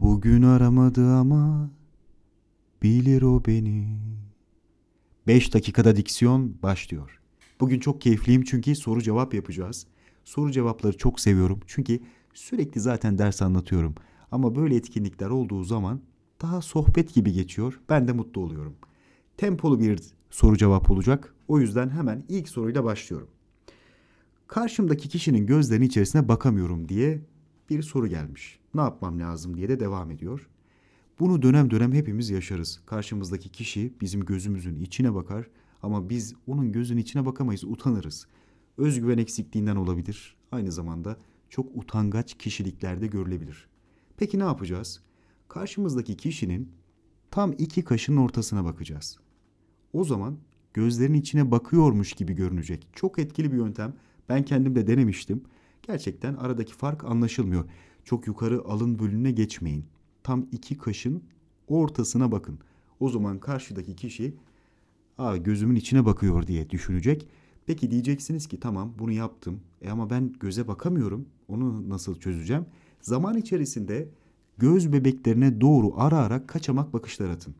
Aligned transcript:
Bugün 0.00 0.42
aramadı 0.42 1.14
ama 1.14 1.70
bilir 2.82 3.22
o 3.22 3.42
beni. 3.46 3.98
5 5.26 5.54
dakikada 5.54 5.96
diksiyon 5.96 6.54
başlıyor. 6.62 7.20
Bugün 7.60 7.80
çok 7.80 8.00
keyifliyim 8.00 8.44
çünkü 8.44 8.76
soru 8.76 9.02
cevap 9.02 9.34
yapacağız. 9.34 9.86
Soru 10.24 10.50
cevapları 10.52 10.96
çok 10.96 11.20
seviyorum 11.20 11.60
çünkü 11.66 12.00
sürekli 12.34 12.80
zaten 12.80 13.18
ders 13.18 13.42
anlatıyorum. 13.42 13.94
Ama 14.32 14.56
böyle 14.56 14.76
etkinlikler 14.76 15.30
olduğu 15.30 15.64
zaman 15.64 16.00
daha 16.42 16.60
sohbet 16.62 17.14
gibi 17.14 17.32
geçiyor. 17.32 17.80
Ben 17.88 18.08
de 18.08 18.12
mutlu 18.12 18.40
oluyorum. 18.40 18.74
Tempolu 19.36 19.80
bir 19.80 20.00
soru 20.30 20.56
cevap 20.56 20.90
olacak. 20.90 21.34
O 21.48 21.60
yüzden 21.60 21.88
hemen 21.88 22.24
ilk 22.28 22.48
soruyla 22.48 22.84
başlıyorum. 22.84 23.28
Karşımdaki 24.46 25.08
kişinin 25.08 25.46
gözlerinin 25.46 25.86
içerisine 25.86 26.28
bakamıyorum 26.28 26.88
diye 26.88 27.20
bir 27.78 27.82
soru 27.82 28.06
gelmiş. 28.06 28.58
Ne 28.74 28.80
yapmam 28.80 29.20
lazım 29.20 29.56
diye 29.56 29.68
de 29.68 29.80
devam 29.80 30.10
ediyor. 30.10 30.48
Bunu 31.20 31.42
dönem 31.42 31.70
dönem 31.70 31.92
hepimiz 31.92 32.30
yaşarız. 32.30 32.80
Karşımızdaki 32.86 33.48
kişi 33.48 33.92
bizim 34.00 34.24
gözümüzün 34.24 34.80
içine 34.80 35.14
bakar 35.14 35.50
ama 35.82 36.08
biz 36.10 36.34
onun 36.46 36.72
gözünün 36.72 37.00
içine 37.00 37.26
bakamayız, 37.26 37.64
utanırız. 37.64 38.26
Özgüven 38.78 39.18
eksikliğinden 39.18 39.76
olabilir. 39.76 40.36
Aynı 40.52 40.72
zamanda 40.72 41.16
çok 41.48 41.76
utangaç 41.76 42.38
kişiliklerde 42.38 43.06
görülebilir. 43.06 43.68
Peki 44.16 44.38
ne 44.38 44.42
yapacağız? 44.42 45.02
Karşımızdaki 45.48 46.16
kişinin 46.16 46.72
tam 47.30 47.52
iki 47.58 47.84
kaşın 47.84 48.16
ortasına 48.16 48.64
bakacağız. 48.64 49.18
O 49.92 50.04
zaman 50.04 50.38
gözlerin 50.74 51.14
içine 51.14 51.50
bakıyormuş 51.50 52.12
gibi 52.12 52.32
görünecek. 52.32 52.88
Çok 52.92 53.18
etkili 53.18 53.52
bir 53.52 53.56
yöntem. 53.56 53.94
Ben 54.28 54.44
kendim 54.44 54.74
de 54.74 54.86
denemiştim. 54.86 55.42
Gerçekten 55.82 56.34
aradaki 56.34 56.74
fark 56.74 57.04
anlaşılmıyor. 57.04 57.64
Çok 58.04 58.26
yukarı 58.26 58.64
alın 58.64 58.98
bölümüne 58.98 59.30
geçmeyin. 59.30 59.84
Tam 60.22 60.46
iki 60.52 60.78
kaşın 60.78 61.22
ortasına 61.68 62.32
bakın. 62.32 62.58
O 63.00 63.08
zaman 63.08 63.38
karşıdaki 63.38 63.96
kişi 63.96 64.34
Aa, 65.18 65.36
gözümün 65.36 65.76
içine 65.76 66.04
bakıyor 66.06 66.46
diye 66.46 66.70
düşünecek. 66.70 67.28
Peki 67.66 67.90
diyeceksiniz 67.90 68.46
ki 68.46 68.60
tamam 68.60 68.94
bunu 68.98 69.12
yaptım. 69.12 69.60
E 69.82 69.90
ama 69.90 70.10
ben 70.10 70.32
göze 70.40 70.68
bakamıyorum. 70.68 71.26
Onu 71.48 71.88
nasıl 71.88 72.20
çözeceğim? 72.20 72.66
Zaman 73.00 73.36
içerisinde 73.36 74.08
göz 74.58 74.92
bebeklerine 74.92 75.60
doğru 75.60 75.92
ara 75.96 76.16
ara 76.18 76.46
kaçamak 76.46 76.92
bakışlar 76.92 77.30
atın. 77.30 77.54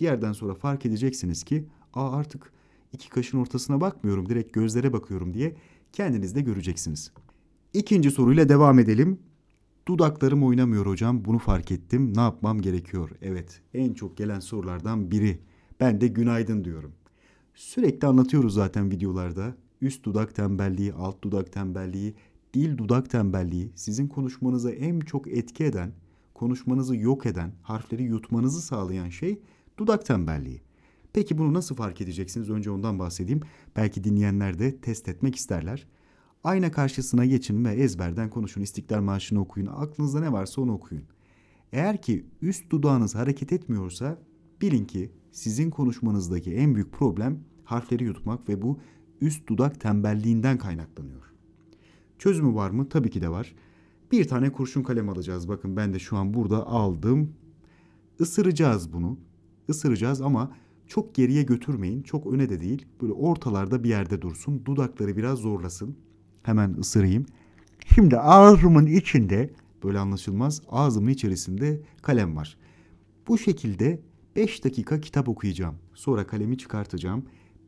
Bir 0.00 0.04
yerden 0.04 0.32
sonra 0.32 0.54
fark 0.54 0.86
edeceksiniz 0.86 1.44
ki 1.44 1.64
Aa 1.94 2.12
artık 2.12 2.52
iki 2.92 3.08
kaşın 3.10 3.38
ortasına 3.38 3.80
bakmıyorum 3.80 4.28
direkt 4.28 4.52
gözlere 4.52 4.92
bakıyorum 4.92 5.34
diye 5.34 5.56
kendiniz 5.92 6.34
de 6.34 6.40
göreceksiniz. 6.40 7.12
İkinci 7.74 8.10
soruyla 8.10 8.48
devam 8.48 8.78
edelim. 8.78 9.18
Dudaklarım 9.88 10.44
oynamıyor 10.44 10.86
hocam 10.86 11.24
bunu 11.24 11.38
fark 11.38 11.70
ettim 11.72 12.16
ne 12.16 12.20
yapmam 12.20 12.60
gerekiyor? 12.60 13.10
Evet 13.22 13.60
en 13.74 13.94
çok 13.94 14.16
gelen 14.16 14.40
sorulardan 14.40 15.10
biri. 15.10 15.38
Ben 15.80 16.00
de 16.00 16.08
günaydın 16.08 16.64
diyorum. 16.64 16.92
Sürekli 17.54 18.08
anlatıyoruz 18.08 18.54
zaten 18.54 18.90
videolarda. 18.90 19.54
Üst 19.80 20.04
dudak 20.04 20.34
tembelliği, 20.34 20.92
alt 20.92 21.22
dudak 21.22 21.52
tembelliği, 21.52 22.14
dil 22.54 22.78
dudak 22.78 23.10
tembelliği 23.10 23.72
sizin 23.74 24.08
konuşmanıza 24.08 24.70
en 24.70 25.00
çok 25.00 25.28
etki 25.28 25.64
eden, 25.64 25.92
konuşmanızı 26.34 26.96
yok 26.96 27.26
eden, 27.26 27.52
harfleri 27.62 28.02
yutmanızı 28.02 28.62
sağlayan 28.62 29.08
şey 29.08 29.38
dudak 29.78 30.06
tembelliği. 30.06 30.60
Peki 31.12 31.38
bunu 31.38 31.54
nasıl 31.54 31.74
fark 31.74 32.00
edeceksiniz? 32.00 32.50
Önce 32.50 32.70
ondan 32.70 32.98
bahsedeyim. 32.98 33.40
Belki 33.76 34.04
dinleyenler 34.04 34.58
de 34.58 34.76
test 34.76 35.08
etmek 35.08 35.36
isterler. 35.36 35.86
Ayna 36.44 36.72
karşısına 36.72 37.24
geçin 37.24 37.64
ve 37.64 37.72
ezberden 37.72 38.30
konuşun. 38.30 38.62
İstiklal 38.62 39.00
Marşı'nı 39.00 39.40
okuyun. 39.40 39.66
Aklınızda 39.66 40.20
ne 40.20 40.32
varsa 40.32 40.60
onu 40.60 40.72
okuyun. 40.72 41.04
Eğer 41.72 42.02
ki 42.02 42.26
üst 42.42 42.70
dudağınız 42.70 43.14
hareket 43.14 43.52
etmiyorsa 43.52 44.18
bilin 44.60 44.84
ki 44.84 45.10
sizin 45.32 45.70
konuşmanızdaki 45.70 46.54
en 46.54 46.74
büyük 46.74 46.92
problem 46.92 47.38
harfleri 47.64 48.04
yutmak 48.04 48.48
ve 48.48 48.62
bu 48.62 48.78
üst 49.20 49.48
dudak 49.48 49.80
tembelliğinden 49.80 50.58
kaynaklanıyor. 50.58 51.32
Çözümü 52.18 52.54
var 52.54 52.70
mı? 52.70 52.88
Tabii 52.88 53.10
ki 53.10 53.22
de 53.22 53.28
var. 53.28 53.54
Bir 54.12 54.28
tane 54.28 54.52
kurşun 54.52 54.82
kalem 54.82 55.08
alacağız. 55.08 55.48
Bakın 55.48 55.76
ben 55.76 55.94
de 55.94 55.98
şu 55.98 56.16
an 56.16 56.34
burada 56.34 56.66
aldım. 56.66 57.32
Isıracağız 58.20 58.92
bunu. 58.92 59.18
Isıracağız 59.68 60.20
ama 60.20 60.56
çok 60.86 61.14
geriye 61.14 61.42
götürmeyin. 61.42 62.02
Çok 62.02 62.26
öne 62.26 62.48
de 62.48 62.60
değil. 62.60 62.86
Böyle 63.02 63.12
ortalarda 63.12 63.84
bir 63.84 63.88
yerde 63.88 64.22
dursun. 64.22 64.62
Dudakları 64.64 65.16
biraz 65.16 65.38
zorlasın. 65.38 65.96
Hemen 66.44 66.74
ısırayım. 66.78 67.26
Şimdi 67.94 68.18
ağzımın 68.18 68.86
içinde 68.86 69.50
böyle 69.84 69.98
anlaşılmaz 69.98 70.62
ağzımın 70.68 71.10
içerisinde 71.10 71.80
kalem 72.02 72.36
var. 72.36 72.56
Bu 73.28 73.38
şekilde 73.38 74.00
5 74.36 74.64
dakika 74.64 75.00
kitap 75.00 75.28
okuyacağım. 75.28 75.74
Sonra 75.94 76.26
kalemi 76.26 76.58
çıkartacağım. 76.58 77.24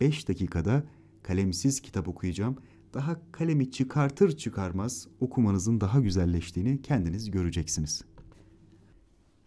5 0.00 0.28
dakikada 0.28 0.84
kalemsiz 1.22 1.80
kitap 1.80 2.08
okuyacağım. 2.08 2.56
Daha 2.94 3.16
kalemi 3.32 3.70
çıkartır 3.70 4.36
çıkarmaz 4.36 5.06
okumanızın 5.20 5.80
daha 5.80 6.00
güzelleştiğini 6.00 6.82
kendiniz 6.82 7.30
göreceksiniz. 7.30 8.02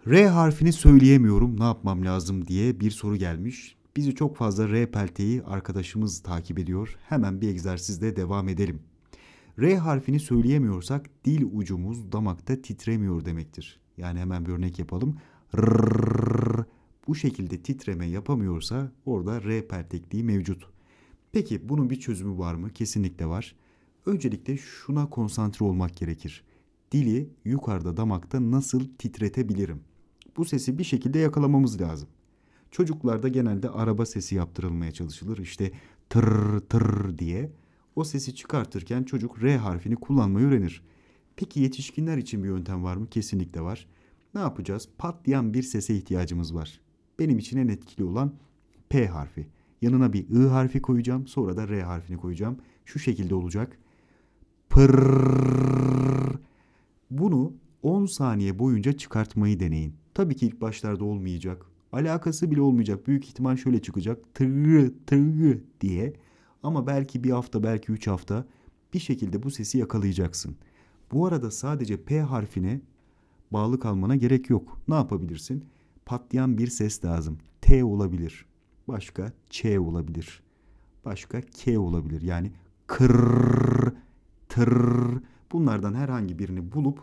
R 0.07 0.28
harfini 0.28 0.73
söyleyemiyorum 0.73 1.59
ne 1.59 1.63
yapmam 1.63 2.06
lazım 2.06 2.47
diye 2.47 2.79
bir 2.79 2.91
soru 2.91 3.16
gelmiş. 3.16 3.75
Bizi 3.97 4.16
çok 4.16 4.38
fazla 4.38 4.69
R 4.69 4.91
pelteyi 4.91 5.44
arkadaşımız 5.44 6.19
takip 6.19 6.59
ediyor. 6.59 6.97
Hemen 7.09 7.41
bir 7.41 7.47
egzersizle 7.47 8.16
devam 8.16 8.50
edelim. 8.50 8.79
R 9.59 9.75
harfini 9.75 10.19
söyleyemiyorsak 10.19 11.09
dil 11.25 11.45
ucumuz 11.53 12.11
damakta 12.11 12.61
titremiyor 12.61 13.25
demektir. 13.25 13.79
Yani 13.97 14.19
hemen 14.19 14.45
bir 14.45 14.51
örnek 14.51 14.79
yapalım. 14.79 15.17
Rrrr, 15.57 16.65
bu 17.07 17.15
şekilde 17.15 17.57
titreme 17.57 18.05
yapamıyorsa 18.05 18.91
orada 19.05 19.43
R 19.43 19.67
peltekliği 19.67 20.23
mevcut. 20.23 20.69
Peki 21.31 21.69
bunun 21.69 21.89
bir 21.89 21.99
çözümü 21.99 22.37
var 22.37 22.55
mı? 22.55 22.69
Kesinlikle 22.69 23.25
var. 23.25 23.55
Öncelikle 24.05 24.57
şuna 24.57 25.09
konsantre 25.09 25.65
olmak 25.65 25.97
gerekir. 25.97 26.43
Dili 26.91 27.29
yukarıda 27.45 27.97
damakta 27.97 28.51
nasıl 28.51 28.87
titretebilirim? 28.97 29.79
Bu 30.37 30.45
sesi 30.45 30.77
bir 30.77 30.83
şekilde 30.83 31.19
yakalamamız 31.19 31.81
lazım. 31.81 32.09
Çocuklarda 32.71 33.27
genelde 33.27 33.69
araba 33.69 34.05
sesi 34.05 34.35
yaptırılmaya 34.35 34.91
çalışılır. 34.91 35.37
İşte 35.37 35.71
tır 36.09 36.59
tır 36.59 37.17
diye. 37.17 37.51
O 37.95 38.03
sesi 38.03 38.35
çıkartırken 38.35 39.03
çocuk 39.03 39.43
R 39.43 39.57
harfini 39.57 39.95
kullanmayı 39.95 40.47
öğrenir. 40.47 40.83
Peki 41.35 41.59
yetişkinler 41.59 42.17
için 42.17 42.43
bir 42.43 42.47
yöntem 42.47 42.83
var 42.83 42.95
mı? 42.95 43.07
Kesinlikle 43.09 43.61
var. 43.61 43.87
Ne 44.33 44.41
yapacağız? 44.41 44.89
Patlayan 44.97 45.53
bir 45.53 45.63
sese 45.63 45.95
ihtiyacımız 45.95 46.55
var. 46.55 46.79
Benim 47.19 47.39
için 47.39 47.57
en 47.57 47.67
etkili 47.67 48.03
olan 48.03 48.33
P 48.89 49.07
harfi. 49.07 49.47
Yanına 49.81 50.13
bir 50.13 50.29
I 50.29 50.47
harfi 50.49 50.81
koyacağım. 50.81 51.27
Sonra 51.27 51.57
da 51.57 51.69
R 51.69 51.81
harfini 51.81 52.17
koyacağım. 52.17 52.57
Şu 52.85 52.99
şekilde 52.99 53.35
olacak. 53.35 53.77
Pırrrr. 54.69 56.39
Bunu 57.11 57.53
10 57.83 58.05
saniye 58.05 58.59
boyunca 58.59 58.93
çıkartmayı 58.93 59.59
deneyin. 59.59 59.93
Tabii 60.13 60.35
ki 60.35 60.45
ilk 60.47 60.61
başlarda 60.61 61.05
olmayacak. 61.05 61.65
Alakası 61.91 62.51
bile 62.51 62.61
olmayacak. 62.61 63.07
Büyük 63.07 63.25
ihtimal 63.25 63.55
şöyle 63.55 63.81
çıkacak. 63.81 64.33
Tırrı 64.33 64.93
tırrı 65.07 65.61
diye. 65.81 66.13
Ama 66.63 66.88
belki 66.88 67.24
bir 67.24 67.31
hafta 67.31 67.63
belki 67.63 67.91
üç 67.91 68.07
hafta 68.07 68.46
bir 68.94 69.00
şekilde 69.00 69.44
bu 69.44 69.51
sesi 69.51 69.78
yakalayacaksın. 69.78 70.56
Bu 71.12 71.25
arada 71.25 71.51
sadece 71.51 72.03
P 72.03 72.22
harfine 72.22 72.81
bağlı 73.51 73.79
kalmana 73.79 74.16
gerek 74.16 74.50
yok. 74.50 74.79
Ne 74.88 74.96
yapabilirsin? 74.96 75.66
Patlayan 76.06 76.57
bir 76.57 76.68
ses 76.68 77.06
lazım. 77.06 77.38
T 77.62 77.84
olabilir. 77.84 78.46
Başka 78.88 79.31
Ç 79.50 79.66
olabilir. 79.66 80.44
Başka 81.06 81.41
K 81.41 81.79
olabilir. 81.79 82.22
Yani 82.22 82.51
kır, 82.88 83.94
tır. 84.50 85.24
Bunlardan 85.51 85.94
herhangi 85.94 86.40
birini 86.40 86.72
bulup 86.72 87.00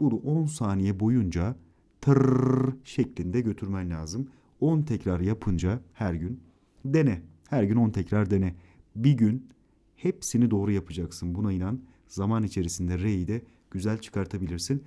bunu 0.00 0.16
10 0.16 0.46
saniye 0.46 1.00
boyunca 1.00 1.56
tır 2.00 2.74
şeklinde 2.84 3.40
götürmen 3.40 3.90
lazım. 3.90 4.28
10 4.60 4.82
tekrar 4.82 5.20
yapınca 5.20 5.80
her 5.92 6.14
gün 6.14 6.40
dene. 6.84 7.22
Her 7.48 7.62
gün 7.62 7.76
10 7.76 7.90
tekrar 7.90 8.30
dene. 8.30 8.54
Bir 8.96 9.12
gün 9.12 9.48
hepsini 9.96 10.50
doğru 10.50 10.72
yapacaksın. 10.72 11.34
Buna 11.34 11.52
inan. 11.52 11.80
Zaman 12.08 12.42
içerisinde 12.42 12.98
R'yi 12.98 13.28
de 13.28 13.42
güzel 13.70 13.98
çıkartabilirsin. 13.98 14.82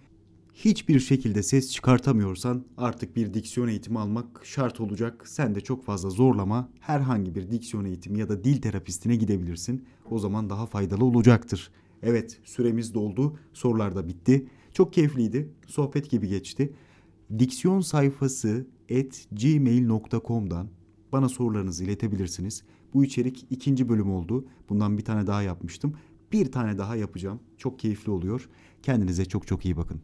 Hiçbir 0.53 0.99
şekilde 0.99 1.43
ses 1.43 1.71
çıkartamıyorsan 1.71 2.65
artık 2.77 3.15
bir 3.15 3.33
diksiyon 3.33 3.67
eğitimi 3.67 3.99
almak 3.99 4.41
şart 4.45 4.79
olacak. 4.79 5.27
Sen 5.27 5.55
de 5.55 5.61
çok 5.61 5.85
fazla 5.85 6.09
zorlama. 6.09 6.69
Herhangi 6.79 7.35
bir 7.35 7.51
diksiyon 7.51 7.85
eğitimi 7.85 8.19
ya 8.19 8.29
da 8.29 8.43
dil 8.43 8.61
terapistine 8.61 9.15
gidebilirsin. 9.15 9.85
O 10.11 10.19
zaman 10.19 10.49
daha 10.49 10.65
faydalı 10.65 11.05
olacaktır. 11.05 11.71
Evet 12.03 12.39
süremiz 12.43 12.93
doldu. 12.93 13.39
Sorular 13.53 13.95
da 13.95 14.07
bitti. 14.07 14.47
Çok 14.73 14.93
keyifliydi. 14.93 15.49
Sohbet 15.67 16.09
gibi 16.09 16.27
geçti. 16.27 16.73
Diksiyon 17.39 17.81
sayfası 17.81 18.67
at 18.91 19.27
gmail.com'dan 19.31 20.67
bana 21.11 21.29
sorularınızı 21.29 21.83
iletebilirsiniz. 21.83 22.63
Bu 22.93 23.05
içerik 23.05 23.45
ikinci 23.49 23.89
bölüm 23.89 24.11
oldu. 24.11 24.45
Bundan 24.69 24.97
bir 24.97 25.05
tane 25.05 25.27
daha 25.27 25.41
yapmıştım. 25.41 25.93
Bir 26.31 26.51
tane 26.51 26.77
daha 26.77 26.95
yapacağım. 26.95 27.39
Çok 27.57 27.79
keyifli 27.79 28.11
oluyor. 28.11 28.49
Kendinize 28.83 29.25
çok 29.25 29.47
çok 29.47 29.65
iyi 29.65 29.77
bakın. 29.77 30.01